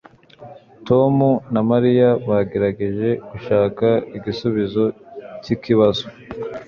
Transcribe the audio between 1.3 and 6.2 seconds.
na Mariya bagerageje gushaka igisubizo cyikibazo.